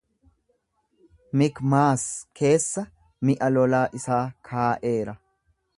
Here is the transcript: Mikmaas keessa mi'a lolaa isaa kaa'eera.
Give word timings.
Mikmaas 1.41 2.07
keessa 2.41 2.87
mi'a 3.29 3.53
lolaa 3.55 3.87
isaa 4.01 4.23
kaa'eera. 4.51 5.19